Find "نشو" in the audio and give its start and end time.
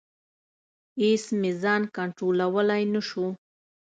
2.93-3.27